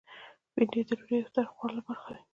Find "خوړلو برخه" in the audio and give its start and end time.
1.53-2.09